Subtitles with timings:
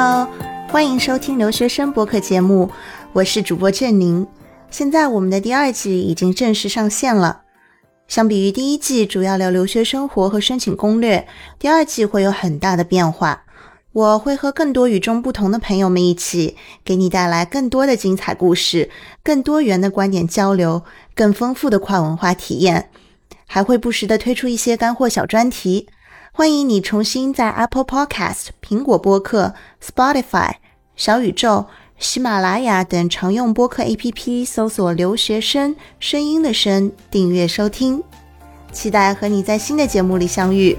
[0.00, 0.28] Hello，
[0.68, 2.70] 欢迎收听留学生博客节目，
[3.12, 4.24] 我是主播郑宁。
[4.70, 7.40] 现在我们的第二季已经正式上线了。
[8.06, 11.26] 相比于第一季主要聊留学生活和申请攻略，
[11.58, 13.42] 第二季会有很大的变化。
[13.90, 18.90] 我会和更多与众不同的朋友们一起，给你带来更多的精彩故事、
[19.24, 20.84] 更多元的观点交流、
[21.16, 22.88] 更丰富的跨文化体验，
[23.48, 25.88] 还会不时的推出一些干货小专题。
[26.32, 30.52] 欢迎你重新在 Apple Podcast、苹果播客、Spotify、
[30.94, 31.66] 小宇宙、
[31.98, 38.02] 喜马拉雅等常用播客 APP 搜索“留学生”声音的声，订阅收听。
[38.70, 40.76] 期待和你在新的节目里相遇。